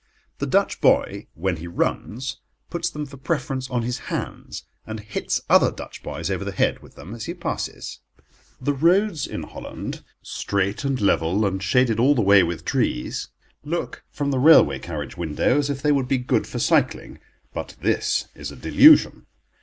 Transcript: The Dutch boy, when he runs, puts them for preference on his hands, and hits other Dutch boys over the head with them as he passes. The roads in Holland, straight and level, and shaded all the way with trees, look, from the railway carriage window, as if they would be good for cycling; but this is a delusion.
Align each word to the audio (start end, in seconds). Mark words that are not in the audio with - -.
The 0.39 0.47
Dutch 0.47 0.81
boy, 0.81 1.27
when 1.35 1.57
he 1.57 1.67
runs, 1.67 2.37
puts 2.71 2.89
them 2.89 3.05
for 3.05 3.17
preference 3.17 3.69
on 3.69 3.83
his 3.83 3.99
hands, 4.09 4.63
and 4.83 4.99
hits 4.99 5.41
other 5.47 5.71
Dutch 5.71 6.01
boys 6.01 6.31
over 6.31 6.43
the 6.43 6.51
head 6.51 6.79
with 6.81 6.95
them 6.95 7.13
as 7.13 7.25
he 7.25 7.35
passes. 7.35 7.99
The 8.59 8.73
roads 8.73 9.27
in 9.27 9.43
Holland, 9.43 10.03
straight 10.23 10.83
and 10.83 10.99
level, 10.99 11.45
and 11.45 11.61
shaded 11.61 11.99
all 11.99 12.15
the 12.15 12.23
way 12.23 12.41
with 12.41 12.65
trees, 12.65 13.27
look, 13.63 14.03
from 14.09 14.31
the 14.31 14.39
railway 14.39 14.79
carriage 14.79 15.17
window, 15.17 15.59
as 15.59 15.69
if 15.69 15.83
they 15.83 15.91
would 15.91 16.07
be 16.07 16.17
good 16.17 16.47
for 16.47 16.57
cycling; 16.57 17.19
but 17.53 17.75
this 17.81 18.27
is 18.33 18.51
a 18.51 18.55
delusion. 18.55 19.27